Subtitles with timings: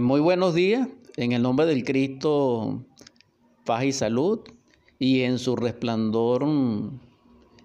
[0.00, 2.84] Muy buenos días, en el nombre del Cristo,
[3.64, 4.40] paz y salud,
[4.98, 6.44] y en su resplandor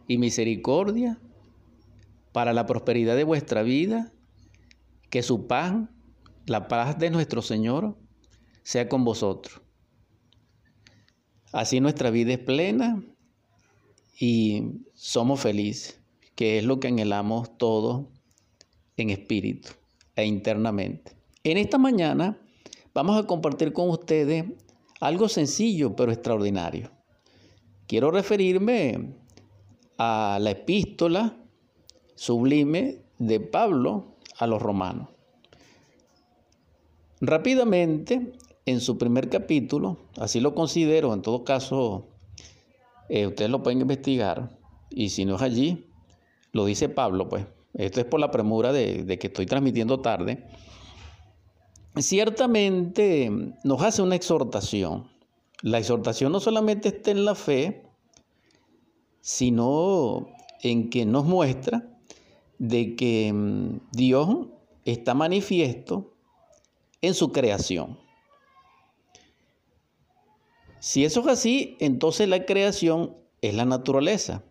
[0.07, 1.20] y misericordia,
[2.31, 4.13] para la prosperidad de vuestra vida,
[5.09, 5.75] que su paz,
[6.46, 7.97] la paz de nuestro Señor,
[8.63, 9.61] sea con vosotros.
[11.52, 13.04] Así nuestra vida es plena
[14.20, 16.00] y somos felices,
[16.36, 18.05] que es lo que anhelamos todos
[18.95, 19.71] en espíritu
[20.16, 21.20] e internamente.
[21.44, 22.38] En esta mañana
[22.94, 24.45] vamos a compartir con ustedes
[24.99, 26.91] algo sencillo pero extraordinario.
[27.88, 29.16] Quiero referirme
[29.98, 31.35] a la epístola
[32.13, 35.09] sublime de Pablo a los romanos.
[37.22, 38.34] Rápidamente,
[38.68, 42.08] en su primer capítulo, así lo considero, en todo caso,
[43.10, 44.60] eh, ustedes lo pueden investigar,
[44.91, 45.88] y si no es allí,
[46.52, 50.48] lo dice Pablo, pues, esto es por la premura de que estoy transmitiendo tarde,
[51.98, 53.30] ciertamente
[53.63, 55.09] nos hace una exhortación.
[55.62, 57.84] La exhortación no solamente está en la fe,
[59.21, 60.30] sino
[60.62, 61.88] en que nos muestra
[62.57, 64.47] de que mm, Dios
[64.85, 66.13] está manifiesto
[67.02, 68.00] en su creación.
[70.80, 74.44] Si eso es así, entonces la creación es la naturaleza,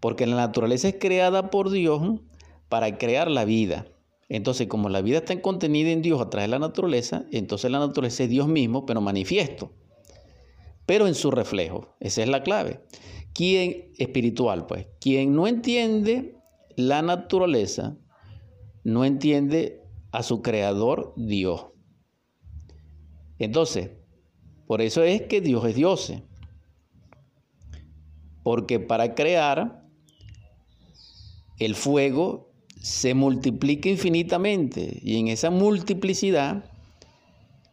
[0.00, 2.20] porque la naturaleza es creada por Dios
[2.68, 3.86] para crear la vida.
[4.28, 7.78] Entonces, como la vida está contenida en Dios a través de la naturaleza, entonces la
[7.78, 9.72] naturaleza es Dios mismo, pero manifiesto,
[10.84, 11.94] pero en su reflejo.
[12.00, 12.80] Esa es la clave.
[13.32, 16.36] Quien espiritual, pues, quien no entiende
[16.76, 17.96] la naturaleza,
[18.82, 21.66] no entiende a su creador Dios.
[23.38, 23.90] Entonces,
[24.66, 26.12] por eso es que Dios es Dios.
[28.42, 29.84] Porque para crear
[31.58, 32.45] el fuego
[32.86, 36.70] se multiplica infinitamente y en esa multiplicidad,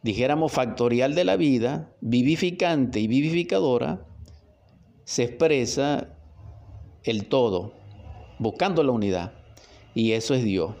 [0.02, 4.04] dijéramos factorial de la vida, vivificante y vivificadora,
[5.04, 6.18] se expresa
[7.04, 7.74] el todo,
[8.40, 9.34] buscando la unidad.
[9.94, 10.74] Y eso es Dios.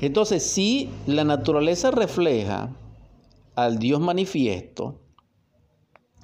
[0.00, 2.74] Entonces, si la naturaleza refleja
[3.56, 5.02] al Dios manifiesto,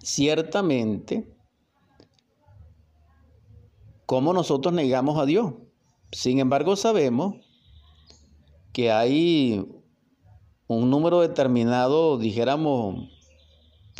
[0.03, 1.37] ciertamente,
[4.06, 5.53] ¿cómo nosotros negamos a Dios?
[6.12, 7.37] Sin embargo, sabemos
[8.73, 9.65] que hay
[10.67, 13.09] un número determinado, dijéramos,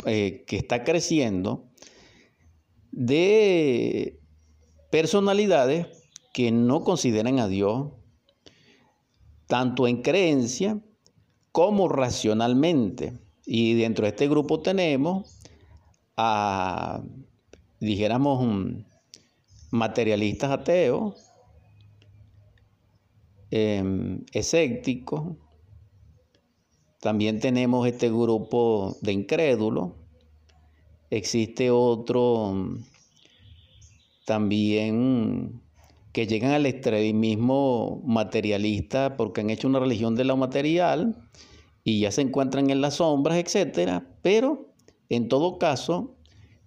[0.05, 1.65] eh, que está creciendo
[2.91, 4.19] de
[4.91, 5.87] personalidades
[6.33, 7.91] que no consideran a Dios
[9.47, 10.79] tanto en creencia
[11.51, 13.19] como racionalmente.
[13.45, 15.39] Y dentro de este grupo tenemos
[16.15, 17.03] a,
[17.79, 18.83] dijéramos,
[19.71, 21.32] materialistas ateos,
[23.53, 25.37] Escépticos.
[26.99, 29.91] También tenemos este grupo de incrédulos.
[31.11, 32.83] Existe otro mm,
[34.25, 35.61] también
[36.13, 41.29] que llegan al extremismo materialista porque han hecho una religión de lo material
[41.83, 44.73] y ya se encuentran en las sombras, etcétera, pero
[45.09, 46.15] en todo caso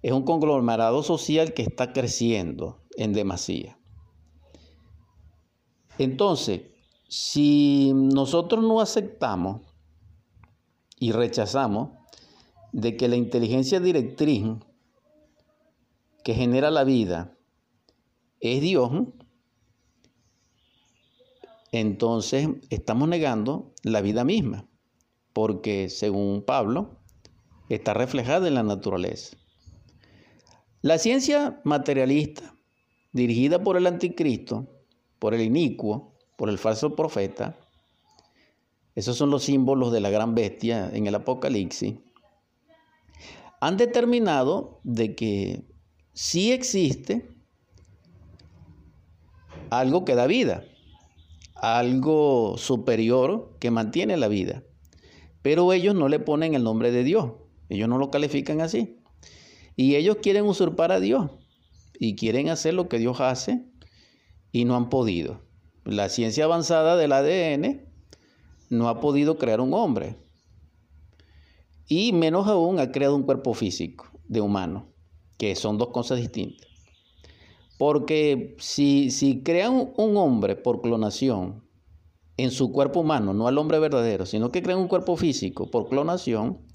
[0.03, 3.76] es un conglomerado social que está creciendo en demasía.
[5.98, 6.75] Entonces,
[7.09, 9.62] si nosotros no aceptamos
[10.99, 11.91] y rechazamos
[12.72, 14.44] de que la inteligencia directriz
[16.25, 17.37] que genera la vida
[18.41, 18.91] es Dios,
[21.72, 24.69] entonces estamos negando la vida misma,
[25.33, 26.99] porque según Pablo,
[27.69, 29.37] está reflejada en la naturaleza.
[30.83, 32.55] La ciencia materialista,
[33.12, 34.69] dirigida por el anticristo,
[35.19, 37.56] por el inicuo, por el falso profeta.
[38.94, 41.97] Esos son los símbolos de la gran bestia en el Apocalipsis.
[43.60, 45.64] Han determinado de que
[46.12, 47.28] sí existe
[49.70, 50.64] algo que da vida,
[51.56, 54.62] algo superior que mantiene la vida.
[55.42, 57.32] Pero ellos no le ponen el nombre de Dios,
[57.68, 58.98] ellos no lo califican así.
[59.74, 61.30] Y ellos quieren usurpar a Dios
[61.98, 63.65] y quieren hacer lo que Dios hace
[64.53, 65.46] y no han podido.
[65.86, 67.86] La ciencia avanzada del ADN
[68.71, 70.16] no ha podido crear un hombre.
[71.86, 74.92] Y menos aún ha creado un cuerpo físico de humano,
[75.38, 76.66] que son dos cosas distintas.
[77.78, 81.65] Porque si, si crean un hombre por clonación
[82.36, 85.89] en su cuerpo humano, no al hombre verdadero, sino que crean un cuerpo físico por
[85.89, 86.66] clonación,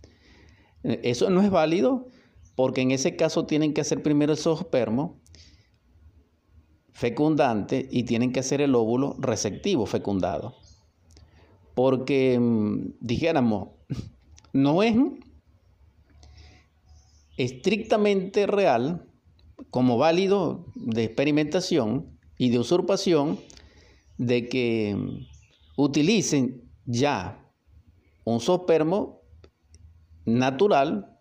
[0.84, 2.08] eh, eso no es válido
[2.56, 5.21] porque en ese caso tienen que hacer primero el zoospermo
[6.94, 10.56] fecundante y tienen que ser el óvulo receptivo fecundado.
[11.74, 13.70] porque mm, dijéramos,
[14.54, 14.96] no es
[17.38, 19.08] estrictamente real
[19.70, 23.40] como válido de experimentación y de usurpación
[24.18, 27.50] de que mm, utilicen ya
[28.26, 29.22] un sospermo
[30.26, 31.18] natural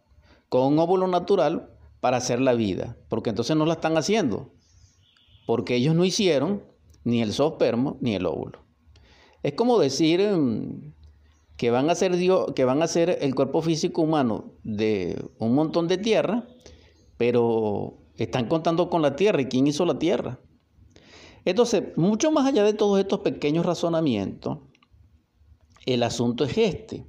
[0.49, 1.71] con un óvulo natural
[2.01, 4.53] para hacer la vida, porque entonces no la están haciendo,
[5.51, 6.63] porque ellos no hicieron
[7.03, 8.61] ni el sospermo ni el óvulo.
[9.43, 10.93] Es como decir mm,
[11.57, 15.57] que van a ser Dios, que van a ser el cuerpo físico humano de un
[15.57, 16.47] montón de tierra,
[17.17, 20.39] pero están contando con la tierra y quién hizo la tierra.
[21.45, 24.59] Entonces, mucho más allá de todos estos pequeños razonamientos,
[25.85, 27.07] el asunto es este.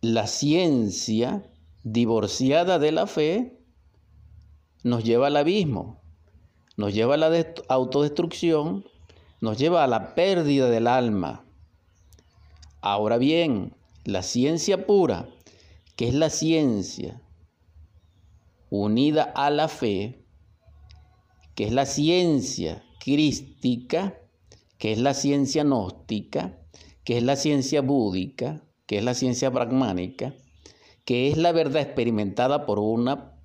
[0.00, 1.48] La ciencia
[1.84, 3.56] divorciada de la fe
[4.86, 6.00] nos lleva al abismo,
[6.76, 8.84] nos lleva a la autodestrucción,
[9.40, 11.44] nos lleva a la pérdida del alma.
[12.82, 13.74] Ahora bien,
[14.04, 15.28] la ciencia pura,
[15.96, 17.20] que es la ciencia
[18.70, 20.24] unida a la fe,
[21.56, 24.20] que es la ciencia crística,
[24.78, 26.60] que es la ciencia gnóstica,
[27.02, 30.36] que es la ciencia búdica, que es la ciencia pragmánica,
[31.04, 33.35] que es la verdad experimentada por, una,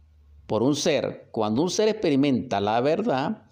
[0.52, 1.30] por un ser.
[1.32, 3.44] Cuando un ser experimenta la verdad,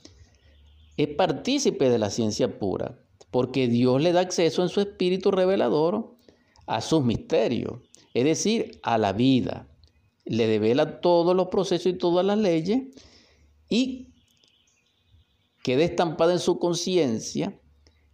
[0.98, 3.00] es partícipe de la ciencia pura,
[3.32, 6.18] porque Dios le da acceso en su espíritu revelador
[6.66, 7.76] a sus misterios,
[8.14, 9.70] es decir, a la vida.
[10.26, 12.82] Le devela todos los procesos y todas las leyes
[13.70, 14.10] y
[15.64, 17.58] queda estampada en su conciencia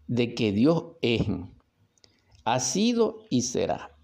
[0.05, 1.23] de que Dios es,
[2.43, 3.97] ha sido y será.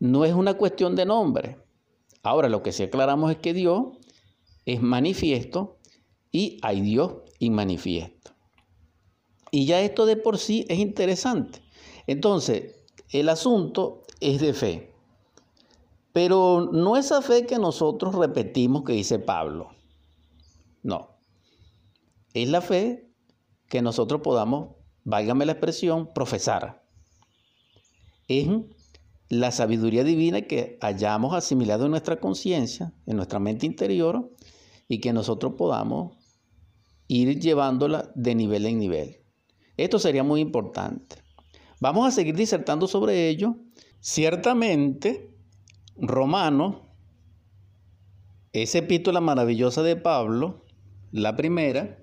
[0.00, 1.63] No es una cuestión de nombre.
[2.24, 3.98] Ahora lo que sí aclaramos es que Dios
[4.66, 5.78] es manifiesto
[6.32, 8.32] y hay Dios manifiesto.
[9.50, 11.62] Y ya esto de por sí es interesante.
[12.06, 12.74] Entonces,
[13.10, 14.92] el asunto es de fe.
[16.12, 19.70] Pero no esa fe que nosotros repetimos que dice Pablo.
[20.82, 21.18] No.
[22.34, 23.10] Es la fe
[23.68, 26.84] que nosotros podamos, válgame la expresión, profesar.
[28.28, 28.48] Es
[29.40, 34.30] la sabiduría divina que hayamos asimilado en nuestra conciencia, en nuestra mente interior,
[34.86, 36.16] y que nosotros podamos
[37.08, 39.16] ir llevándola de nivel en nivel.
[39.76, 41.16] Esto sería muy importante.
[41.80, 43.56] Vamos a seguir disertando sobre ello.
[44.00, 45.34] Ciertamente,
[45.96, 46.96] Romano,
[48.52, 50.64] esa epístola maravillosa de Pablo,
[51.10, 51.98] la primera,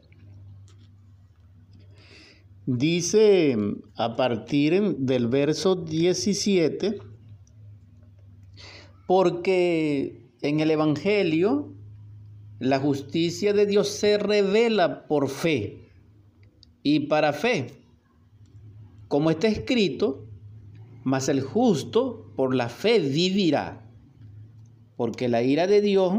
[2.65, 3.57] dice
[3.95, 7.10] a partir del verso 17,
[9.11, 11.75] porque en el Evangelio
[12.59, 15.91] la justicia de Dios se revela por fe
[16.81, 17.73] y para fe.
[19.09, 20.29] Como está escrito,
[21.03, 23.85] mas el justo por la fe vivirá.
[24.95, 26.13] Porque la ira de Dios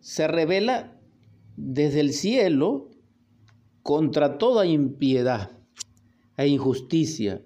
[0.00, 1.00] se revela
[1.56, 2.90] desde el cielo
[3.82, 5.50] contra toda impiedad
[6.36, 7.42] e injusticia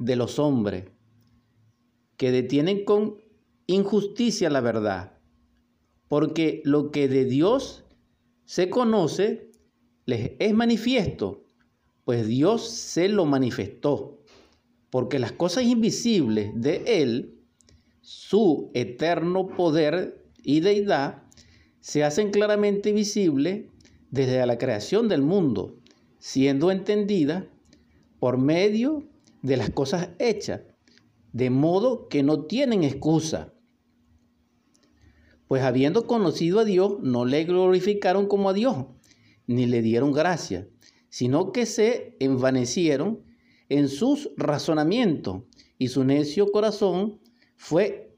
[0.00, 0.97] de los hombres
[2.18, 3.16] que detienen con
[3.66, 5.14] injusticia la verdad.
[6.08, 7.84] Porque lo que de Dios
[8.44, 9.50] se conoce
[10.04, 11.44] les es manifiesto,
[12.04, 14.22] pues Dios se lo manifestó,
[14.88, 17.38] porque las cosas invisibles de Él,
[18.00, 21.24] su eterno poder y deidad,
[21.80, 23.66] se hacen claramente visibles
[24.10, 25.76] desde la creación del mundo,
[26.18, 27.44] siendo entendidas
[28.18, 29.06] por medio
[29.42, 30.62] de las cosas hechas,
[31.32, 33.52] de modo que no tienen excusa
[35.48, 38.84] pues habiendo conocido a Dios, no le glorificaron como a Dios,
[39.46, 40.68] ni le dieron gracia,
[41.08, 43.24] sino que se envanecieron
[43.70, 45.42] en sus razonamientos,
[45.78, 47.20] y su necio corazón
[47.56, 48.14] fue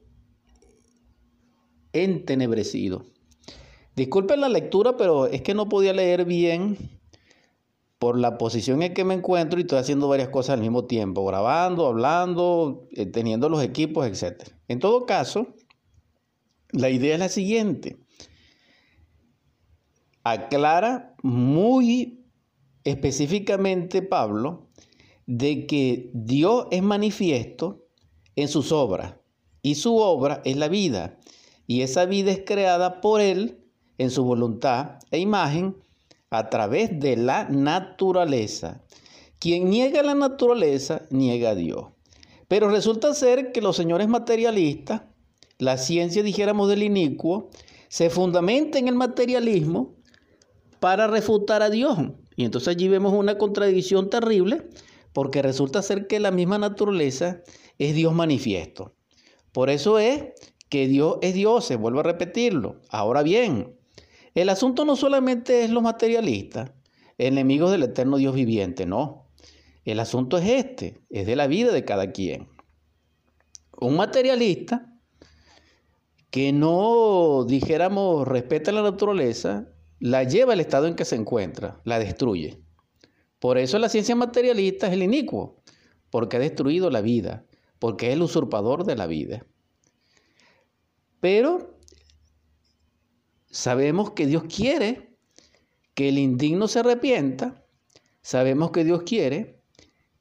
[1.93, 3.05] entenebrecido.
[3.95, 6.77] Disculpen la lectura, pero es que no podía leer bien
[8.01, 11.23] por la posición en que me encuentro y estoy haciendo varias cosas al mismo tiempo,
[11.23, 14.41] grabando, hablando, eh, teniendo los equipos, etc.
[14.67, 15.53] En todo caso,
[16.71, 17.99] la idea es la siguiente.
[20.23, 22.25] Aclara muy
[22.83, 24.71] específicamente Pablo
[25.27, 27.85] de que Dios es manifiesto
[28.35, 29.17] en sus obras
[29.61, 31.19] y su obra es la vida
[31.67, 33.63] y esa vida es creada por Él
[33.99, 35.75] en su voluntad e imagen
[36.31, 38.81] a través de la naturaleza.
[39.39, 41.85] Quien niega la naturaleza niega a Dios.
[42.47, 45.03] Pero resulta ser que los señores materialistas
[45.61, 47.51] la ciencia, dijéramos, del inicuo,
[47.87, 49.95] se fundamenta en el materialismo
[50.79, 51.99] para refutar a Dios.
[52.35, 54.67] Y entonces allí vemos una contradicción terrible
[55.13, 57.43] porque resulta ser que la misma naturaleza
[57.77, 58.95] es Dios manifiesto.
[59.51, 60.29] Por eso es
[60.67, 62.77] que Dios es Dios, se vuelve a repetirlo.
[62.89, 63.75] Ahora bien,
[64.33, 66.71] el asunto no solamente es los materialistas,
[67.17, 69.27] enemigos del eterno Dios viviente, no.
[69.83, 72.49] El asunto es este, es de la vida de cada quien.
[73.79, 74.87] Un materialista
[76.29, 79.67] que no, dijéramos, respeta la naturaleza,
[79.99, 82.63] la lleva al estado en que se encuentra, la destruye.
[83.39, 85.61] Por eso la ciencia materialista es el inicuo,
[86.09, 87.45] porque ha destruido la vida,
[87.79, 89.45] porque es el usurpador de la vida.
[91.19, 91.70] Pero
[93.51, 95.17] sabemos que Dios quiere
[95.93, 97.63] que el indigno se arrepienta,
[98.21, 99.61] sabemos que Dios quiere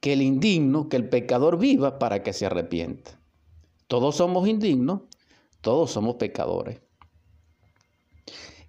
[0.01, 3.21] que el indigno, que el pecador viva para que se arrepienta.
[3.87, 5.03] Todos somos indignos,
[5.61, 6.81] todos somos pecadores.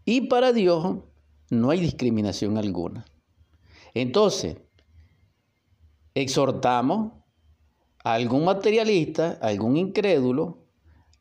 [0.05, 0.97] Y para Dios
[1.49, 3.05] no hay discriminación alguna.
[3.93, 4.57] Entonces,
[6.13, 7.13] exhortamos
[8.03, 10.65] a algún materialista, a algún incrédulo,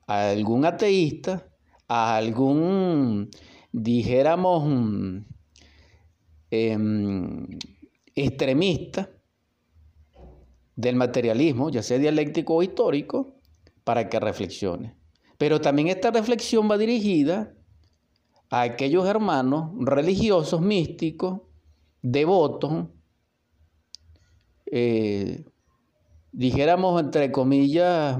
[0.06, 1.50] a algún ateísta,
[1.92, 3.30] a algún,
[3.73, 5.25] dijéramos,
[6.52, 7.49] em,
[8.14, 9.11] extremista
[10.76, 13.35] del materialismo, ya sea dialéctico o histórico,
[13.82, 14.94] para que reflexione.
[15.37, 17.56] Pero también esta reflexión va dirigida
[18.50, 21.40] a aquellos hermanos religiosos, místicos,
[22.02, 22.87] devotos,
[24.66, 25.44] eh,
[26.30, 28.16] dijéramos entre comillas,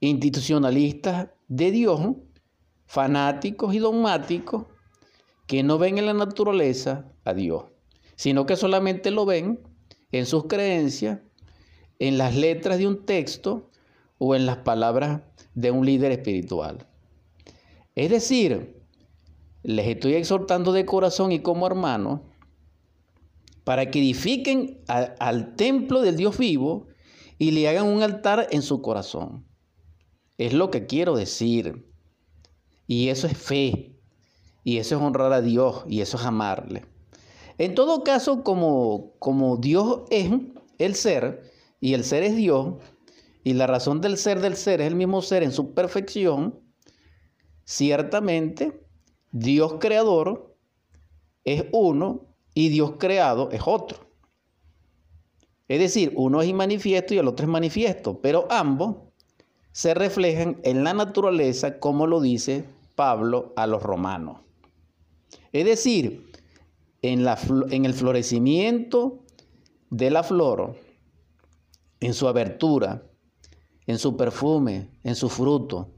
[0.00, 2.00] institucionalistas de Dios,
[2.86, 4.68] fanáticos y dogmáticos,
[5.46, 7.64] que no ven en la naturaleza a Dios,
[8.16, 9.60] sino que solamente lo ven
[10.12, 11.20] en sus creencias,
[11.98, 13.68] en las letras de un texto
[14.16, 15.20] o en las palabras
[15.54, 16.86] de un líder espiritual.
[17.96, 18.82] Es decir,
[19.62, 22.20] les estoy exhortando de corazón y como hermanos
[23.64, 26.86] para que edifiquen al templo del Dios vivo
[27.36, 29.51] y le hagan un altar en su corazón.
[30.38, 31.86] Es lo que quiero decir.
[32.86, 33.96] Y eso es fe.
[34.64, 35.84] Y eso es honrar a Dios.
[35.88, 36.84] Y eso es amarle.
[37.58, 40.30] En todo caso, como, como Dios es
[40.78, 42.76] el ser, y el ser es Dios,
[43.44, 46.60] y la razón del ser del ser es el mismo ser en su perfección,
[47.64, 48.84] ciertamente
[49.32, 50.56] Dios creador
[51.44, 54.10] es uno y Dios creado es otro.
[55.68, 59.11] Es decir, uno es inmanifiesto y el otro es manifiesto, pero ambos
[59.72, 62.64] se reflejan en la naturaleza como lo dice
[62.94, 64.40] Pablo a los romanos.
[65.52, 66.30] Es decir,
[67.00, 67.38] en, la,
[67.70, 69.24] en el florecimiento
[69.90, 70.76] de la flor,
[72.00, 73.02] en su abertura,
[73.86, 75.88] en su perfume, en su fruto,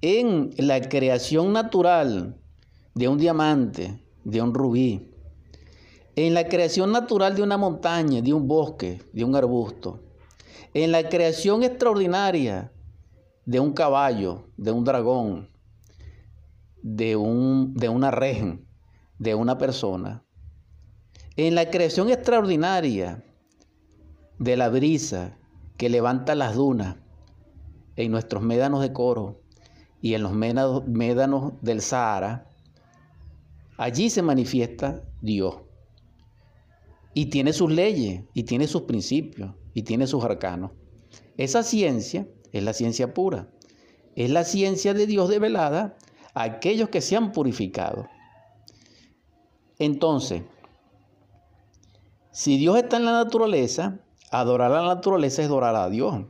[0.00, 2.36] en la creación natural
[2.94, 5.10] de un diamante, de un rubí,
[6.16, 10.00] en la creación natural de una montaña, de un bosque, de un arbusto,
[10.74, 12.72] en la creación extraordinaria
[13.46, 15.48] de un caballo, de un dragón,
[16.82, 18.58] de, un, de una reja,
[19.18, 20.24] de una persona,
[21.36, 23.24] en la creación extraordinaria
[24.40, 25.38] de la brisa
[25.76, 26.96] que levanta las dunas
[27.94, 29.40] en nuestros médanos de coro
[30.00, 32.48] y en los médanos del Sahara,
[33.76, 35.56] allí se manifiesta Dios.
[37.14, 40.70] Y tiene sus leyes, y tiene sus principios, y tiene sus arcanos.
[41.36, 43.48] Esa ciencia es la ciencia pura.
[44.14, 45.96] Es la ciencia de Dios develada
[46.32, 48.06] a aquellos que se han purificado.
[49.78, 50.42] Entonces,
[52.30, 54.00] si Dios está en la naturaleza,
[54.30, 56.24] adorar a la naturaleza es adorar a Dios.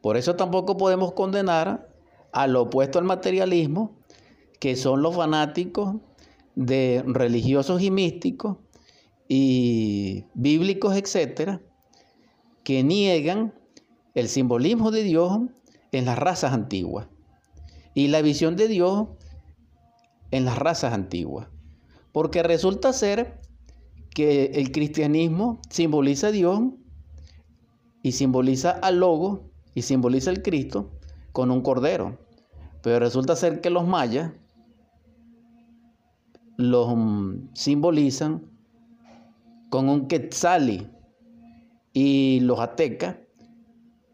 [0.00, 1.88] Por eso tampoco podemos condenar
[2.32, 3.96] al opuesto al materialismo,
[4.60, 5.96] que son los fanáticos
[6.54, 8.58] de religiosos y místicos
[9.28, 11.60] y bíblicos, etcétera,
[12.64, 13.54] que niegan
[14.14, 15.38] el simbolismo de Dios
[15.92, 17.06] en las razas antiguas
[17.94, 19.08] y la visión de Dios
[20.30, 21.48] en las razas antiguas.
[22.10, 23.40] Porque resulta ser
[24.10, 26.60] que el cristianismo simboliza a Dios
[28.02, 30.90] y simboliza al Logo y simboliza al Cristo
[31.32, 32.18] con un cordero.
[32.82, 34.32] Pero resulta ser que los mayas
[36.56, 38.50] los mm, simbolizan
[39.70, 40.93] con un quetzali
[41.94, 43.16] y los aztecas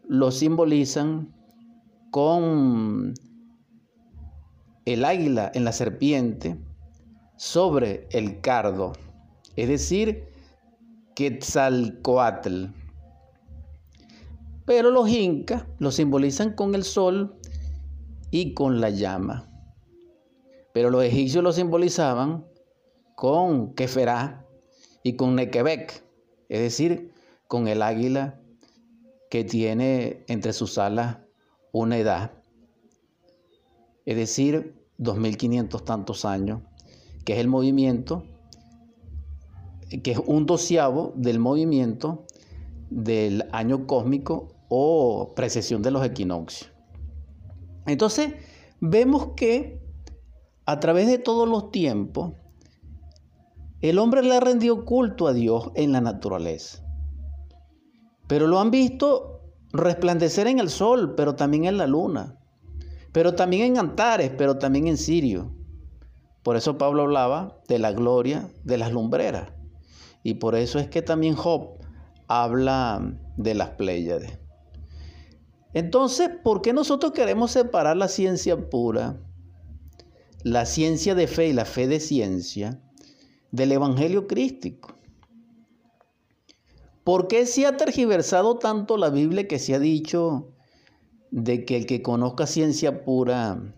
[0.07, 1.33] los simbolizan
[2.11, 3.13] con
[4.85, 6.57] el águila en la serpiente
[7.37, 8.93] sobre el cardo,
[9.55, 10.27] es decir,
[11.15, 12.65] Quetzalcoatl.
[14.65, 17.35] Pero los incas lo simbolizan con el sol
[18.29, 19.49] y con la llama.
[20.73, 22.45] Pero los egipcios lo simbolizaban
[23.15, 24.45] con Keferá
[25.03, 26.03] y con Nequebec,
[26.47, 27.10] es decir,
[27.51, 28.39] con el águila
[29.29, 31.17] que tiene entre sus alas
[31.73, 32.31] una edad,
[34.05, 36.61] es decir, 2500 tantos años,
[37.25, 38.23] que es el movimiento,
[40.01, 42.25] que es un doceavo del movimiento
[42.89, 46.71] del año cósmico o precesión de los equinoccios.
[47.85, 48.33] Entonces,
[48.79, 49.81] vemos que
[50.65, 52.31] a través de todos los tiempos,
[53.81, 56.81] el hombre le ha rendido culto a Dios en la naturaleza.
[58.31, 59.41] Pero lo han visto
[59.73, 62.39] resplandecer en el sol, pero también en la luna.
[63.11, 65.53] Pero también en Antares, pero también en Sirio.
[66.41, 69.51] Por eso Pablo hablaba de la gloria de las lumbreras.
[70.23, 71.79] Y por eso es que también Job
[72.29, 74.39] habla de las Pléyades.
[75.73, 79.19] Entonces, ¿por qué nosotros queremos separar la ciencia pura,
[80.43, 82.79] la ciencia de fe y la fe de ciencia,
[83.51, 85.00] del Evangelio crístico?
[87.03, 90.49] ¿Por qué se ha tergiversado tanto la Biblia que se ha dicho
[91.31, 93.73] de que el que conozca ciencia pura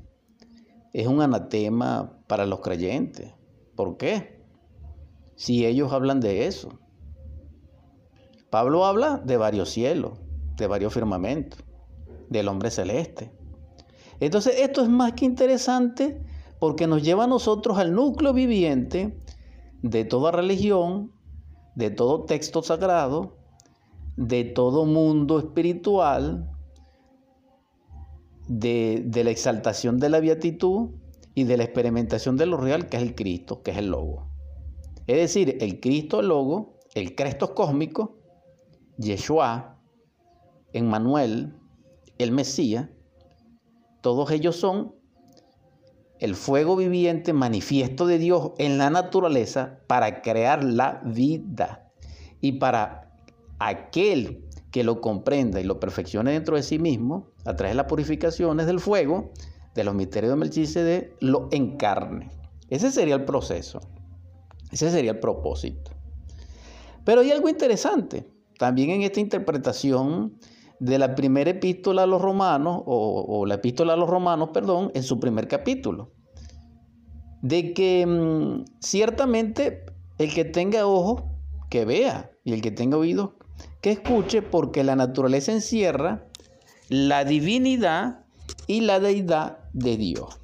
[0.92, 3.34] es un anatema para los creyentes?
[3.75, 4.44] ¿Por qué?
[5.36, 6.80] Si ellos hablan de eso.
[8.50, 10.20] Pablo habla de varios cielos,
[10.58, 11.60] de varios firmamentos,
[12.30, 13.32] del hombre celeste.
[14.20, 16.22] Entonces esto es más que interesante
[16.60, 19.18] porque nos lleva a nosotros al núcleo viviente
[19.82, 21.12] de toda religión,
[21.75, 23.38] de todo texto sagrado,
[24.15, 26.50] de todo mundo espiritual,
[28.48, 30.92] de, la exaltación de la beatitud
[31.34, 34.30] y de la experimentación de lo real, que es el Cristo, que es el Logo.
[35.08, 38.18] Es decir, el Cristo, Logo, el Cristo cósmico,
[38.98, 39.80] Yeshua,
[40.74, 41.56] Emmanuel,
[42.18, 42.89] el Mesías,
[44.01, 44.96] todos ellos son
[46.24, 51.92] el fuego viviente manifiesto de Dios en la naturaleza para crear la vida
[52.39, 53.12] y para
[53.60, 57.88] aquel que lo comprenda y lo perfeccione dentro de sí mismo, a través de las
[57.88, 59.33] purificaciones del fuego,
[59.75, 62.31] de los misterios de Melchizedek, lo encarne.
[62.70, 63.81] Ese sería el proceso.
[64.72, 65.92] Ese sería el propósito.
[67.03, 68.25] Pero hay algo interesante
[68.57, 70.38] también en esta interpretación
[70.79, 75.03] de la primera epístola a los romanos, o, la epístola a los romanos, perdón, en
[75.03, 76.12] su primer capítulo.
[77.44, 79.86] De que mm, ciertamente
[80.18, 81.29] el que tenga ojo,
[81.70, 83.38] que vea, y el que tenga oído,
[83.82, 86.27] que escuche, porque la naturaleza encierra
[86.90, 88.25] la divinidad
[88.68, 90.40] y la deidad de Dios.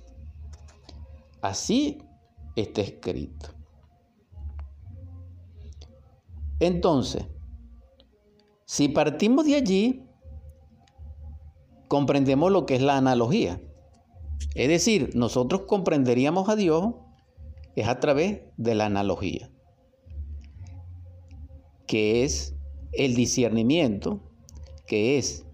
[1.41, 2.03] Así
[2.55, 3.49] está escrito.
[6.59, 7.25] Entonces,
[8.65, 10.05] si partimos de allí,
[11.87, 13.61] comprendemos lo que es la analogía.
[14.55, 16.93] Es decir, nosotros comprenderíamos a Dios
[17.75, 19.51] es a través de la analogía,
[21.87, 22.55] que es
[22.91, 24.21] el discernimiento,
[24.87, 25.45] que es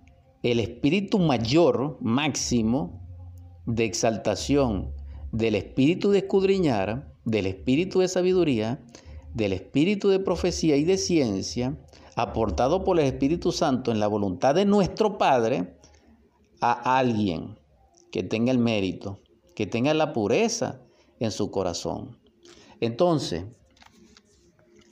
[0.43, 3.02] el espíritu mayor, máximo,
[3.65, 4.93] de exaltación
[5.32, 8.80] del espíritu de escudriñar, del espíritu de sabiduría,
[9.34, 11.78] del espíritu de profecía y de ciencia,
[12.15, 15.78] aportado por el Espíritu Santo en la voluntad de nuestro Padre,
[16.62, 17.60] a alguien
[18.15, 19.19] que tenga el mérito,
[19.58, 20.80] que tenga la pureza
[21.19, 22.17] en su corazón.
[22.80, 23.43] Entonces,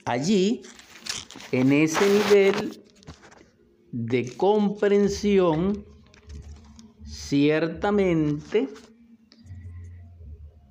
[0.04, 0.60] allí,
[1.50, 2.84] en ese nivel
[3.92, 5.86] de comprensión,
[7.06, 8.68] ciertamente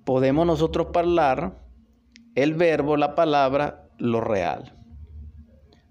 [0.06, 1.68] podemos nosotros hablar
[2.36, 4.80] el verbo, la palabra, lo real.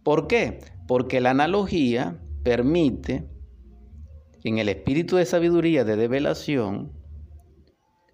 [0.05, 0.61] ¿Por qué?
[0.87, 3.29] Porque la analogía permite,
[4.45, 6.93] en el espíritu de sabiduría, de develación,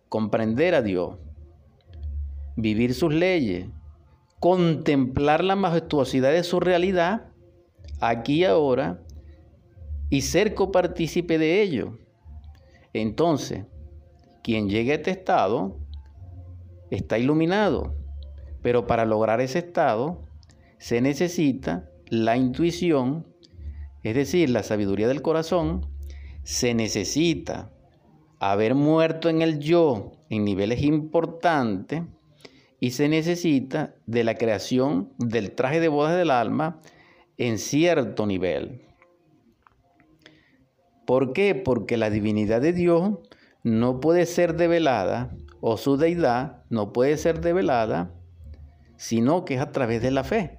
[0.08, 1.16] comprender a Dios,
[2.56, 3.68] vivir sus leyes,
[4.40, 7.28] contemplar la majestuosidad de su realidad,
[8.00, 9.00] aquí y ahora,
[10.10, 11.98] y ser copartícipe de ello.
[12.92, 13.64] Entonces,
[14.42, 15.76] quien llegue a este estado
[16.90, 17.94] está iluminado,
[18.62, 20.24] pero para lograr ese estado
[20.78, 23.26] se necesita la intuición,
[24.02, 25.86] es decir, la sabiduría del corazón,
[26.48, 27.70] se necesita
[28.38, 32.04] haber muerto en el yo en niveles importantes
[32.80, 36.80] y se necesita de la creación del traje de bodas del alma
[37.36, 38.80] en cierto nivel.
[41.06, 41.54] ¿Por qué?
[41.54, 43.18] Porque la divinidad de Dios
[43.62, 48.14] no puede ser develada, o su deidad no puede ser develada,
[48.96, 50.58] sino que es a través de la fe.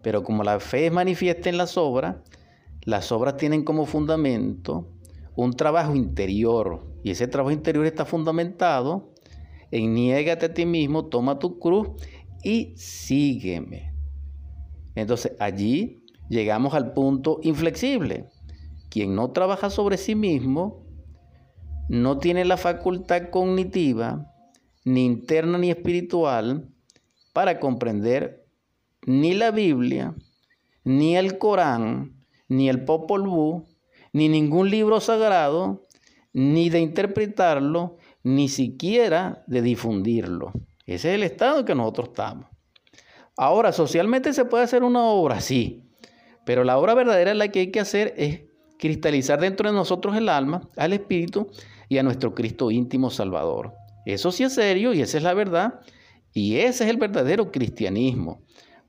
[0.00, 2.18] Pero como la fe es manifiesta en las obras,
[2.82, 4.93] las obras tienen como fundamento
[5.36, 9.14] un trabajo interior, y ese trabajo interior está fundamentado
[9.74, 11.88] Enniégate a ti mismo, toma tu cruz
[12.44, 13.92] y sígueme.
[14.94, 18.26] Entonces allí llegamos al punto inflexible.
[18.88, 20.86] Quien no trabaja sobre sí mismo
[21.88, 24.30] no tiene la facultad cognitiva,
[24.84, 26.68] ni interna ni espiritual,
[27.32, 28.46] para comprender
[29.06, 30.14] ni la Biblia,
[30.84, 33.64] ni el Corán, ni el Popol Vuh,
[34.14, 35.82] ni ningún libro sagrado,
[36.32, 40.52] ni de interpretarlo, ni siquiera de difundirlo.
[40.86, 42.46] Ese es el estado en que nosotros estamos.
[43.36, 45.90] Ahora, socialmente se puede hacer una obra, sí,
[46.46, 48.42] pero la obra verdadera la que hay que hacer es
[48.78, 51.48] cristalizar dentro de nosotros el alma, al espíritu
[51.88, 53.74] y a nuestro Cristo íntimo Salvador.
[54.06, 55.80] Eso sí es serio y esa es la verdad.
[56.32, 58.42] Y ese es el verdadero cristianismo.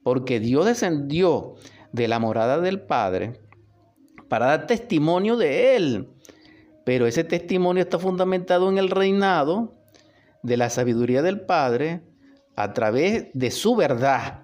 [0.03, 1.55] Porque Dios descendió
[1.93, 3.39] de la morada del Padre
[4.27, 6.09] para dar testimonio de Él.
[6.83, 9.73] Pero ese testimonio está fundamentado en el reinado
[10.43, 12.01] de la sabiduría del Padre
[12.55, 14.43] a través de su verdad.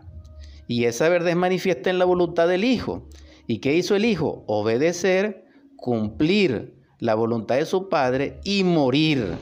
[0.68, 3.08] Y esa verdad es manifiesta en la voluntad del Hijo.
[3.48, 4.44] ¿Y qué hizo el Hijo?
[4.48, 9.36] Obedecer, cumplir la voluntad de su Padre y morir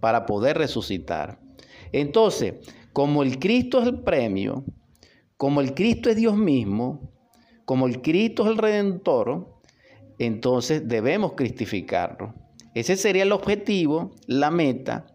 [0.00, 1.38] para poder resucitar.
[1.92, 2.54] Entonces,
[2.92, 4.64] como el Cristo es el premio,
[5.36, 7.12] como el Cristo es Dios mismo,
[7.70, 9.46] como el Cristo es el Redentor,
[10.18, 12.34] entonces debemos cristificarlo.
[12.74, 15.06] Ese sería el objetivo, la meta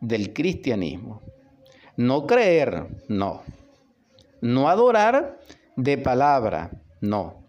[0.00, 1.22] del cristianismo.
[1.96, 3.42] No creer, no.
[4.40, 5.38] No adorar
[5.76, 7.44] de palabra, no.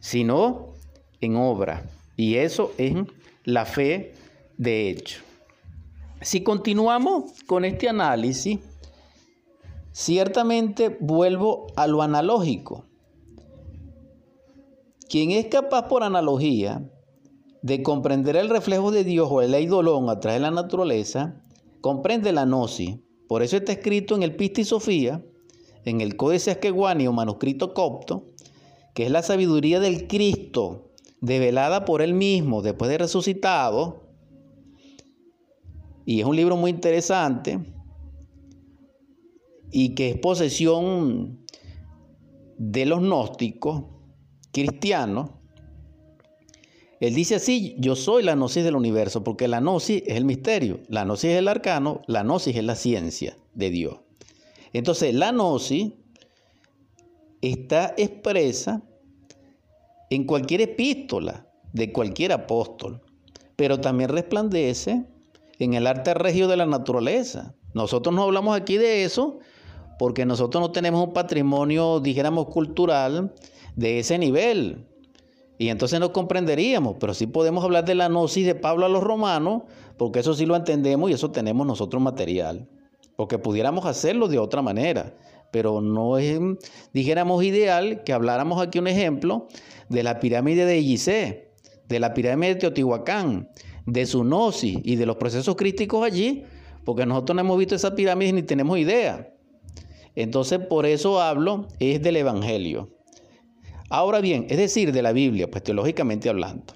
[0.00, 0.72] Sino
[1.20, 1.82] en obra.
[2.16, 2.94] Y eso es
[3.44, 4.14] la fe
[4.56, 5.20] de hecho.
[6.22, 8.60] Si continuamos con este análisis,
[9.92, 12.86] ciertamente vuelvo a lo analógico.
[15.12, 16.90] Quien es capaz por analogía
[17.60, 21.44] de comprender el reflejo de Dios o el eidolón a través de la naturaleza,
[21.82, 22.96] comprende la gnosis.
[23.28, 25.22] Por eso está escrito en el Pista Sofía,
[25.84, 28.24] en el Códice Asqueguani o manuscrito copto,
[28.94, 34.04] que es la sabiduría del Cristo develada por él mismo después de resucitado.
[36.06, 37.60] Y es un libro muy interesante
[39.70, 41.44] y que es posesión
[42.56, 43.92] de los gnósticos
[44.52, 45.30] cristianos.
[47.00, 50.80] Él dice así, yo soy la gnosis del universo, porque la gnosis es el misterio,
[50.88, 53.98] la gnosis es el arcano, la gnosis es la ciencia de Dios.
[54.72, 55.92] Entonces, la gnosis
[57.40, 58.82] está expresa
[60.10, 63.00] en cualquier epístola de cualquier apóstol,
[63.56, 65.04] pero también resplandece
[65.58, 67.54] en el arte regio de la naturaleza.
[67.74, 69.38] Nosotros no hablamos aquí de eso
[69.98, 73.34] porque nosotros no tenemos un patrimonio, dijéramos, cultural
[73.76, 74.86] de ese nivel.
[75.58, 79.02] Y entonces no comprenderíamos, pero sí podemos hablar de la gnosis de Pablo a los
[79.02, 79.62] romanos,
[79.96, 82.68] porque eso sí lo entendemos y eso tenemos nosotros material.
[83.16, 85.14] Porque pudiéramos hacerlo de otra manera
[85.52, 86.40] pero no es,
[86.92, 89.46] dijéramos, ideal que habláramos aquí un ejemplo
[89.88, 91.52] de la pirámide de Gizeh,
[91.88, 93.50] de la pirámide de Teotihuacán,
[93.86, 96.44] de su gnosis y de los procesos críticos allí,
[96.84, 99.30] porque nosotros no hemos visto esa pirámide ni tenemos idea.
[100.16, 102.88] Entonces, por eso hablo, es del Evangelio.
[103.94, 106.72] Ahora bien, es decir, de la Biblia, pues teológicamente hablando.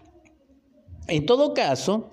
[1.09, 2.11] En todo caso,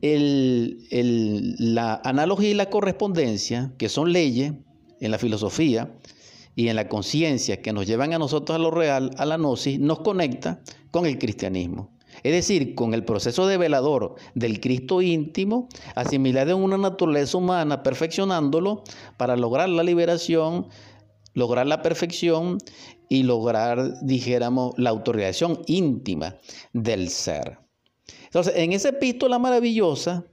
[0.00, 4.54] la analogía y la correspondencia, que son leyes,
[5.00, 5.94] en la filosofía
[6.56, 9.78] y en la conciencia que nos llevan a nosotros a lo real, a la gnosis,
[9.78, 11.92] nos conecta con el cristianismo.
[12.24, 17.84] Es decir, con el proceso de velador del Cristo íntimo, asimilado en una naturaleza humana,
[17.84, 18.82] perfeccionándolo
[19.16, 20.66] para lograr la liberación,
[21.34, 22.58] lograr la perfección
[23.08, 26.36] y lograr, dijéramos, la autorización íntima
[26.72, 27.58] del ser.
[28.24, 30.26] Entonces, en esa epístola maravillosa,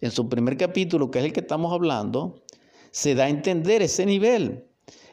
[0.00, 2.42] en su primer capítulo, que es el que estamos hablando,
[2.90, 4.64] se da a entender ese nivel.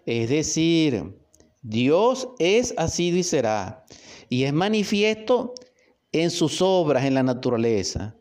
[0.06, 1.16] Es decir,
[1.62, 3.86] Dios es, así y será.
[4.30, 5.54] Y es manifiesto
[6.12, 8.16] en sus obras, en la naturaleza.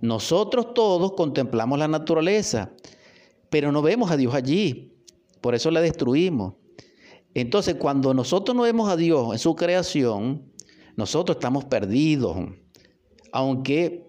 [0.00, 2.72] Nosotros todos contemplamos la naturaleza,
[3.50, 4.92] pero no vemos a Dios allí.
[5.40, 6.54] Por eso la destruimos.
[7.34, 10.52] Entonces, cuando nosotros no vemos a Dios en su creación,
[10.96, 12.36] nosotros estamos perdidos.
[13.32, 14.06] Aunque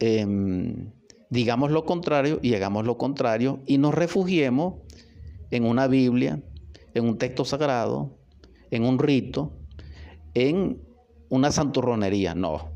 [0.00, 0.92] em,
[1.30, 4.74] digamos lo contrario y hagamos lo contrario y nos refugiemos
[5.50, 6.42] en una Biblia,
[6.94, 8.18] en un texto sagrado,
[8.70, 9.52] en un rito,
[10.34, 10.82] en
[11.28, 12.34] una santurronería.
[12.34, 12.70] No.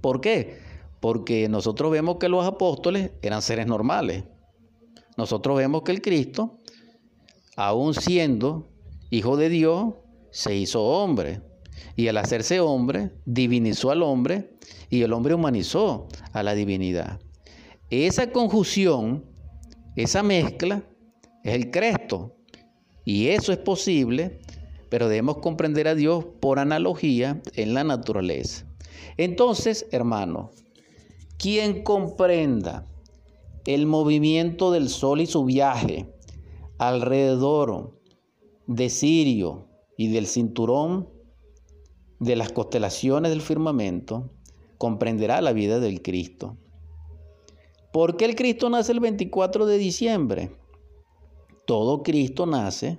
[0.00, 0.58] ¿Por qué?
[1.00, 4.24] Porque nosotros vemos que los apóstoles eran seres normales.
[5.16, 6.58] Nosotros vemos que el Cristo,
[7.56, 8.70] aun siendo
[9.10, 9.94] hijo de Dios,
[10.30, 11.42] se hizo hombre.
[11.96, 14.56] Y al hacerse hombre, divinizó al hombre
[14.88, 17.20] y el hombre humanizó a la divinidad.
[17.90, 19.24] esa conjunción,
[19.96, 20.82] esa mezcla,
[21.44, 22.36] es el Cristo.
[23.04, 24.40] Y eso es posible,
[24.88, 28.64] pero debemos comprender a Dios por analogía en la naturaleza.
[29.16, 30.50] Entonces, hermano,
[31.36, 32.86] quien comprenda
[33.66, 36.11] el movimiento del Sol y su viaje
[36.88, 38.00] alrededor
[38.66, 41.08] de Sirio y del cinturón
[42.18, 44.30] de las constelaciones del firmamento,
[44.78, 46.56] comprenderá la vida del Cristo.
[47.92, 50.56] ¿Por qué el Cristo nace el 24 de diciembre?
[51.66, 52.98] Todo Cristo nace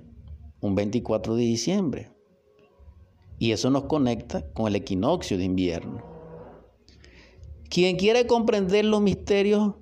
[0.60, 2.10] un 24 de diciembre.
[3.38, 6.02] Y eso nos conecta con el equinoccio de invierno.
[7.68, 9.74] Quien quiere comprender los misterios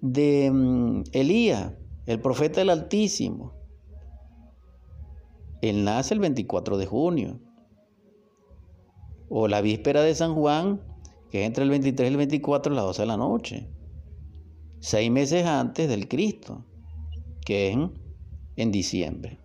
[0.00, 1.74] de mm, Elías,
[2.06, 3.52] el profeta del Altísimo,
[5.62, 7.40] él nace el 24 de junio.
[9.30, 10.82] O la víspera de San Juan,
[11.30, 13.68] que es entre el 23 y el 24 a las 12 de la noche.
[14.80, 16.66] Seis meses antes del Cristo,
[17.46, 17.78] que es
[18.56, 19.38] en diciembre.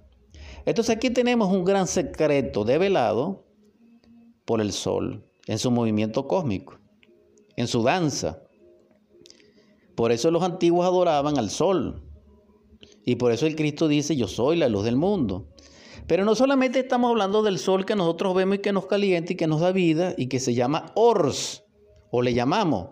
[0.65, 3.45] Entonces aquí tenemos un gran secreto develado
[4.43, 6.77] por el sol en su movimiento cósmico,
[7.55, 8.43] en su danza.
[9.95, 12.08] Por eso los antiguos adoraban al sol.
[13.09, 15.47] Y por eso el Cristo dice, yo soy la luz del mundo.
[16.05, 19.35] Pero no solamente estamos hablando del sol que nosotros vemos y que nos calienta y
[19.35, 21.63] que nos da vida y que se llama Ors,
[22.11, 22.89] o le llamamos,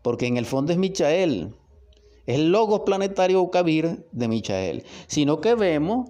[0.00, 1.54] porque en el fondo es Michael,
[2.24, 6.08] es el logos planetario o Kabir de Michael, sino que vemos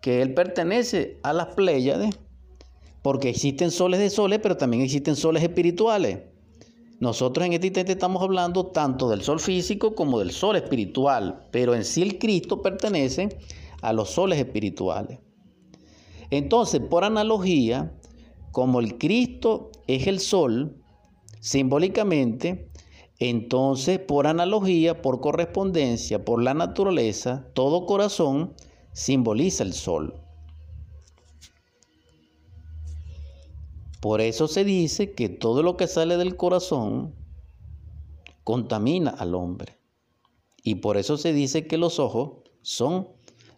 [0.00, 2.20] que él pertenece a las Pléyades,
[3.02, 6.20] porque existen soles de soles, pero también existen soles espirituales.
[7.00, 11.74] Nosotros en este instante estamos hablando tanto del sol físico como del sol espiritual, pero
[11.74, 13.38] en sí el Cristo pertenece
[13.80, 15.18] a los soles espirituales.
[16.30, 17.98] Entonces, por analogía,
[18.52, 20.76] como el Cristo es el sol,
[21.40, 22.70] simbólicamente,
[23.18, 28.52] entonces, por analogía, por correspondencia, por la naturaleza, todo corazón
[28.92, 30.20] simboliza el sol.
[34.00, 37.14] Por eso se dice que todo lo que sale del corazón
[38.44, 39.78] contamina al hombre.
[40.62, 43.08] Y por eso se dice que los ojos son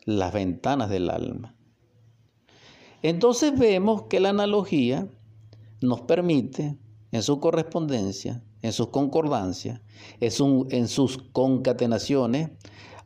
[0.04, 1.56] las ventanas del alma.
[3.02, 5.08] Entonces vemos que la analogía
[5.80, 6.76] nos permite
[7.10, 9.80] en su correspondencia, en sus concordancias,
[10.20, 12.50] en sus concatenaciones,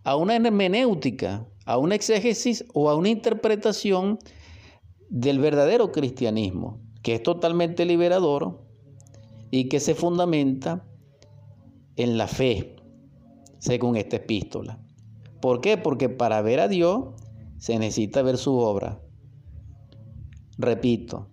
[0.05, 4.19] a una hermenéutica a un exégesis o a una interpretación
[5.11, 8.59] del verdadero cristianismo, que es totalmente liberador
[9.53, 10.85] y que se fundamenta
[11.95, 12.75] en la fe,
[13.61, 14.81] según esta epístola.
[15.41, 15.77] ¿Por qué?
[15.77, 17.15] Porque para ver a Dios
[17.59, 19.01] se necesita ver su obra.
[20.59, 21.29] Repito,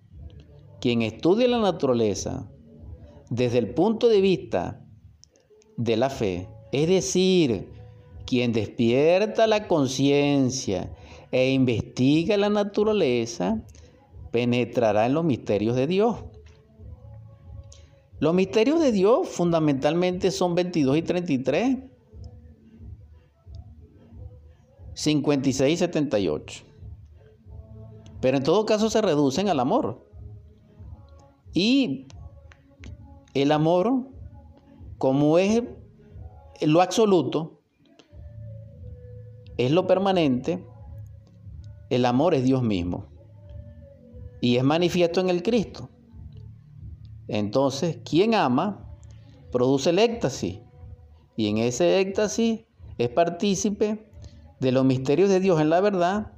[0.80, 2.48] quien estudia la naturaleza
[3.28, 4.86] desde el punto de vista
[5.76, 7.68] de la fe, es decir,
[8.26, 10.94] quien despierta la conciencia
[11.32, 13.66] e investiga la naturaleza,
[14.34, 16.24] penetrará en los misterios de Dios.
[18.18, 21.78] Los misterios de Dios fundamentalmente son 22 y 33,
[24.94, 26.64] 56 y 78.
[28.20, 30.04] Pero en todo caso se reducen al amor.
[31.52, 32.08] Y
[33.34, 34.08] el amor,
[34.98, 35.62] como es
[36.60, 37.60] lo absoluto,
[39.58, 40.66] es lo permanente,
[41.88, 43.13] el amor es Dios mismo.
[44.44, 45.88] Y es manifiesto en el Cristo.
[47.28, 48.94] Entonces, quien ama
[49.50, 50.60] produce el éxtasis.
[51.34, 52.60] Y en ese éxtasis
[52.98, 54.06] es partícipe
[54.60, 56.32] de los misterios de Dios en la verdad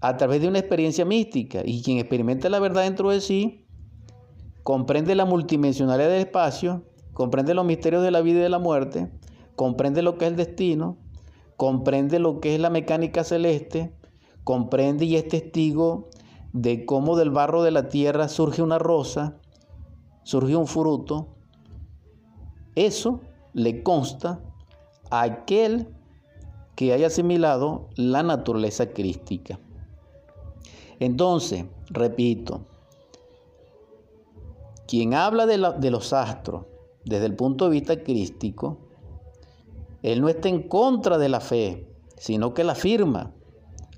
[0.00, 1.62] a través de una experiencia mística.
[1.64, 3.66] Y quien experimenta la verdad dentro de sí,
[4.62, 9.10] comprende la multidimensionalidad del espacio, comprende los misterios de la vida y de la muerte,
[9.56, 10.98] comprende lo que es el destino,
[11.56, 13.92] comprende lo que es la mecánica celeste,
[14.44, 16.10] comprende y es testigo
[16.54, 19.36] de cómo del barro de la tierra surge una rosa,
[20.22, 21.26] surge un fruto.
[22.76, 23.20] Eso
[23.52, 24.40] le consta
[25.10, 25.88] a aquel
[26.76, 29.58] que haya asimilado la naturaleza crística.
[31.00, 32.60] Entonces, repito,
[34.86, 36.66] quien habla de, de los astros
[37.04, 38.78] desde el punto de vista crístico,
[40.02, 43.32] él no está en contra de la fe, sino que la afirma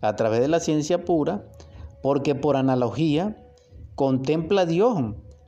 [0.00, 1.44] a través de la ciencia pura,
[2.06, 3.36] porque por analogía
[3.96, 4.96] contempla a Dios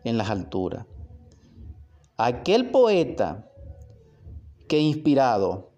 [0.03, 0.87] en las alturas.
[2.17, 3.49] Aquel poeta
[4.67, 5.71] que inspirado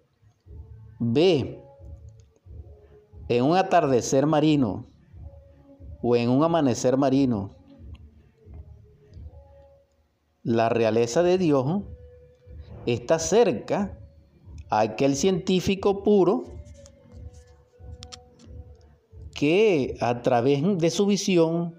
[0.97, 1.63] ve
[3.27, 4.87] en un atardecer marino
[6.01, 7.55] o en un amanecer marino
[10.41, 11.83] la realeza de Dios
[12.87, 13.99] está cerca
[14.71, 16.45] aquel científico puro
[19.41, 21.73] que a través de su visión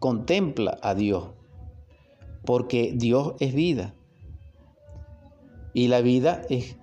[0.00, 1.30] contempla a Dios,
[2.44, 3.94] porque Dios es vida
[5.72, 6.76] y la vida es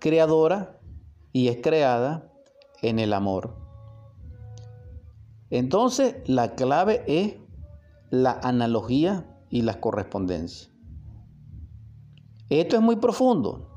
[0.00, 0.80] creadora
[1.32, 2.28] y es creada
[2.82, 3.54] en el amor.
[5.48, 7.36] Entonces la clave es
[8.10, 10.72] la analogía y las correspondencias.
[12.50, 13.70] Esto es muy profundo.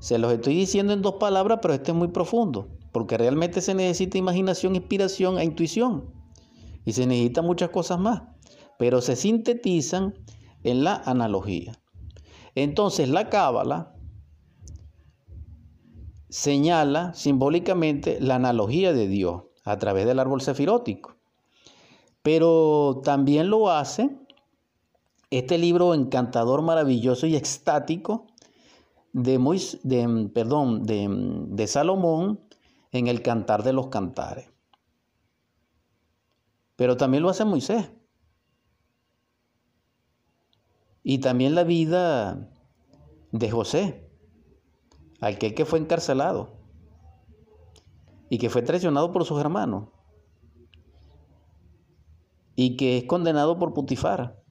[0.00, 3.74] Se los estoy diciendo en dos palabras, pero esto es muy profundo, porque realmente se
[3.74, 6.14] necesita imaginación, inspiración e intuición.
[6.86, 8.22] Y se necesita muchas cosas más,
[8.78, 10.14] pero se sintetizan
[10.62, 11.78] en la analogía.
[12.54, 13.94] Entonces la cábala
[16.30, 21.16] señala simbólicamente la analogía de Dios a través del árbol sefirótico.
[22.22, 24.08] Pero también lo hace
[25.28, 28.26] este libro encantador, maravilloso y extático
[29.12, 29.36] de,
[29.82, 32.45] de, perdón, de Salomón
[32.98, 34.50] en el Cantar de los Cantares.
[36.76, 37.90] Pero también lo hace Moisés.
[41.02, 42.50] Y también la vida
[43.32, 44.10] de José,
[45.20, 46.56] aquel que fue encarcelado
[48.28, 49.88] y que fue traicionado por sus hermanos
[52.56, 54.42] y que es condenado por Putifar.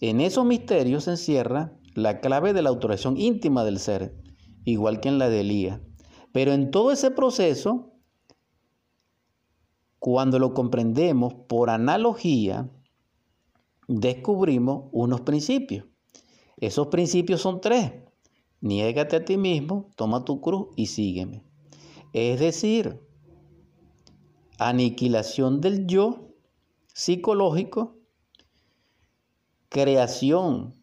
[0.00, 4.14] En esos misterios se encierra la clave de la autorización íntima del ser,
[4.64, 5.80] igual que en la de Elías.
[6.32, 7.92] Pero en todo ese proceso,
[9.98, 12.70] cuando lo comprendemos por analogía,
[13.88, 15.86] descubrimos unos principios.
[16.56, 17.92] Esos principios son tres.
[18.60, 21.42] Niégate a ti mismo, toma tu cruz y sígueme.
[22.12, 23.00] Es decir,
[24.58, 26.28] aniquilación del yo
[26.92, 27.96] psicológico,
[29.70, 30.74] creación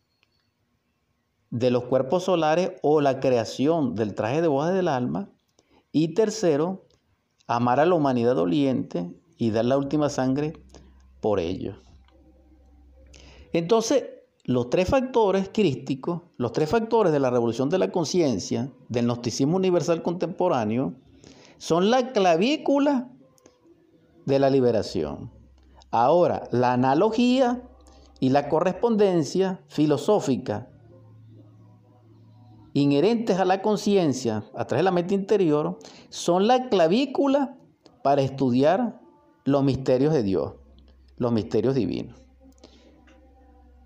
[1.49, 5.29] de los cuerpos solares o la creación del traje de boda del alma.
[5.99, 6.85] Y tercero,
[7.47, 10.53] amar a la humanidad doliente y dar la última sangre
[11.21, 11.75] por ellos.
[13.51, 14.05] Entonces,
[14.43, 19.57] los tres factores crísticos, los tres factores de la revolución de la conciencia, del gnosticismo
[19.57, 20.93] universal contemporáneo,
[21.57, 23.09] son la clavícula
[24.27, 25.31] de la liberación.
[25.89, 27.63] Ahora, la analogía
[28.19, 30.69] y la correspondencia filosófica
[32.77, 37.57] inherentes a la conciencia a través de la mente interior son la clavícula
[38.03, 38.99] para estudiar
[39.45, 40.53] los misterios de Dios,
[41.17, 42.19] los misterios divinos.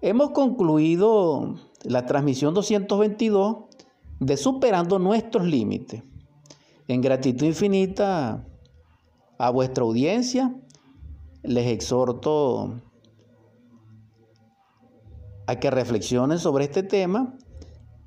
[0.02, 3.58] Hemos concluido la transmisión 222
[4.20, 6.04] de Superando nuestros límites.
[6.88, 8.46] En gratitud infinita
[9.38, 10.56] a vuestra audiencia,
[11.44, 12.82] les exhorto
[15.48, 17.38] a que reflexionen sobre este tema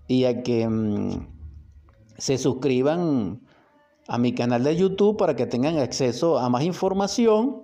[0.06, 1.26] y a que mm,
[2.18, 3.40] se suscriban
[4.06, 7.62] a mi canal de YouTube para que tengan acceso a más información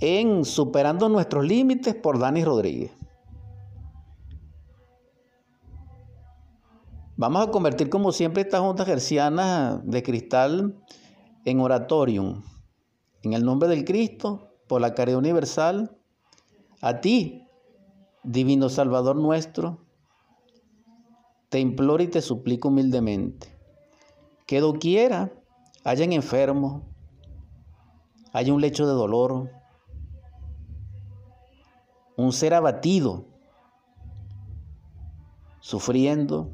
[0.00, 2.92] en Superando nuestros límites por Dani Rodríguez.
[7.16, 10.76] Vamos a convertir como siempre estas ondas gercianas de cristal
[11.44, 12.42] en oratorium.
[13.22, 15.96] En el nombre del Cristo, por la caridad universal,
[16.80, 17.48] a ti,
[18.24, 19.83] Divino Salvador nuestro,
[21.54, 23.56] te imploro y te suplico humildemente
[24.44, 25.30] que doquiera
[25.84, 26.82] hayan enfermos,
[28.32, 29.52] haya un lecho de dolor,
[32.16, 33.26] un ser abatido,
[35.60, 36.50] sufriendo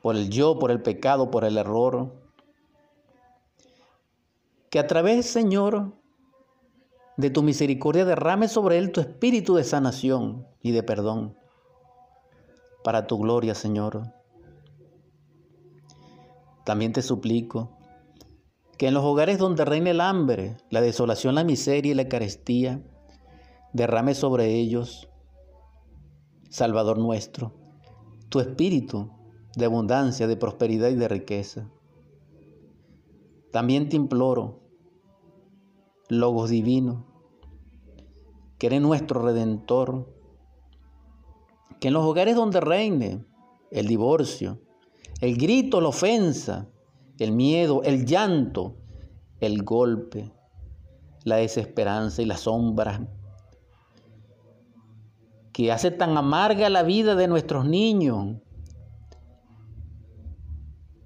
[0.00, 2.14] por el yo, por el pecado, por el error.
[4.70, 5.92] Que a través, Señor,
[7.16, 11.41] de tu misericordia derrame sobre él tu espíritu de sanación y de perdón.
[12.84, 14.12] Para tu gloria, Señor.
[16.64, 17.78] También te suplico
[18.78, 22.82] que en los hogares donde reina el hambre, la desolación, la miseria y la carestía,
[23.72, 25.08] derrame sobre ellos,
[26.50, 27.52] Salvador nuestro,
[28.28, 29.10] tu espíritu
[29.56, 31.70] de abundancia, de prosperidad y de riqueza.
[33.50, 34.60] También te imploro,
[36.08, 37.06] Logos divino,
[38.58, 40.12] que eres nuestro redentor,
[41.82, 43.24] que en los hogares donde reine
[43.72, 44.60] el divorcio,
[45.20, 46.68] el grito, la ofensa,
[47.18, 48.76] el miedo, el llanto,
[49.40, 50.32] el golpe,
[51.24, 53.04] la desesperanza y la sombra
[55.52, 58.36] que hace tan amarga la vida de nuestros niños.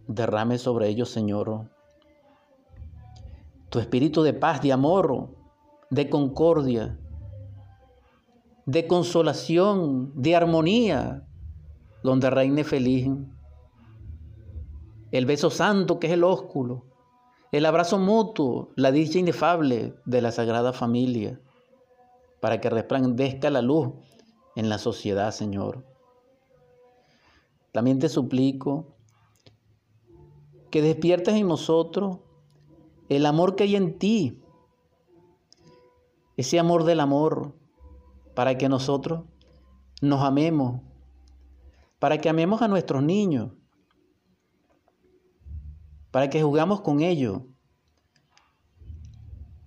[0.09, 1.71] Derrame sobre ellos, Señor,
[3.71, 5.35] tu espíritu de paz, de amor,
[5.89, 7.01] de concordia,
[8.67, 11.27] de consolación, de armonía,
[12.03, 13.09] donde reine feliz.
[15.13, 16.85] El beso santo que es el ósculo.
[17.53, 21.41] El abrazo mutuo, la dicha inefable de la Sagrada Familia,
[22.41, 23.93] para que resplandezca la luz
[24.57, 25.85] en la sociedad, Señor.
[27.71, 28.97] También te suplico
[30.71, 32.19] que despiertes en nosotros
[33.09, 34.43] el amor que hay en ti,
[36.37, 37.55] ese amor del amor,
[38.37, 39.25] para que nosotros
[40.03, 40.83] nos amemos,
[41.99, 43.53] para que amemos a nuestros niños,
[46.11, 47.41] para que jugamos con ellos,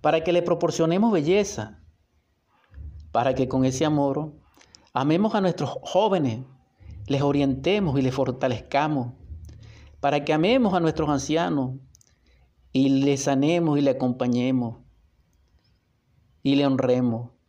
[0.00, 1.82] para que le proporcionemos belleza,
[3.10, 4.34] para que con ese amor
[4.92, 6.44] amemos a nuestros jóvenes,
[7.08, 9.14] les orientemos y les fortalezcamos,
[9.98, 11.72] para que amemos a nuestros ancianos
[12.72, 14.76] y les sanemos y le acompañemos
[16.44, 17.39] y le honremos.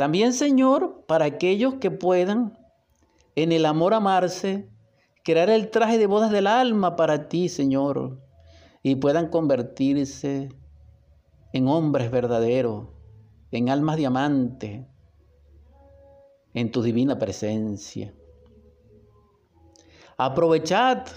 [0.00, 2.58] También, Señor, para aquellos que puedan
[3.36, 4.70] en el amor amarse,
[5.22, 8.18] crear el traje de bodas del alma para ti, Señor,
[8.82, 10.48] y puedan convertirse
[11.52, 12.86] en hombres verdaderos,
[13.50, 14.86] en almas diamantes,
[16.54, 18.14] en tu divina presencia.
[20.16, 21.08] Aprovechad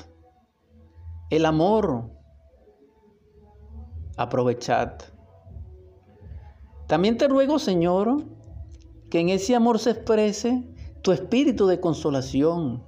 [1.30, 2.12] el amor.
[4.18, 4.96] Aprovechad.
[6.88, 8.33] También te ruego, Señor,
[9.14, 10.64] que en ese amor se exprese
[11.04, 12.82] tu espíritu de consolación,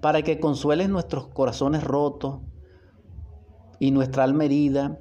[0.00, 2.38] para que consueles nuestros corazones rotos
[3.80, 5.00] y nuestra alma herida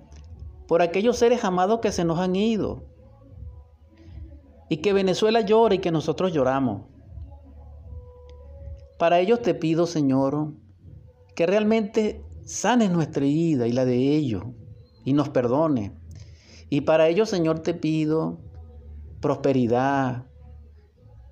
[0.67, 2.83] por aquellos seres amados que se nos han ido.
[4.69, 6.81] Y que Venezuela llore y que nosotros lloramos.
[8.97, 10.53] Para ellos te pido, Señor,
[11.35, 14.45] que realmente sanes nuestra herida y la de ellos
[15.05, 15.91] y nos perdone.
[16.71, 18.39] Y para ellos, Señor, te pido
[19.21, 20.25] prosperidad.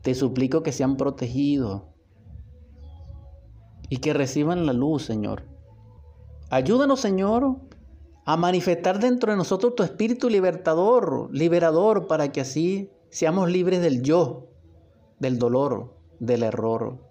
[0.07, 1.81] Te suplico que sean protegidos
[3.89, 5.43] y que reciban la luz, Señor.
[6.49, 7.57] Ayúdanos, Señor,
[8.23, 14.01] a manifestar dentro de nosotros tu espíritu libertador, liberador, para que así seamos libres del
[14.01, 14.47] yo,
[15.19, 17.03] del dolor, del error.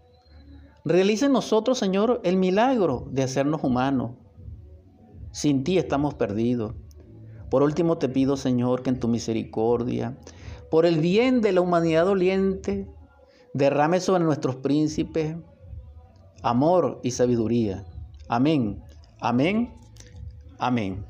[0.82, 4.12] Realiza en nosotros, Señor, el milagro de hacernos humanos.
[5.32, 6.72] Sin ti estamos perdidos.
[7.51, 10.16] Por último te pido, Señor, que en tu misericordia,
[10.70, 12.86] por el bien de la humanidad doliente,
[13.54, 15.36] derrame sobre nuestros príncipes
[16.42, 17.84] amor y sabiduría.
[18.28, 18.82] Amén,
[19.20, 19.74] amén,
[20.58, 21.04] amén.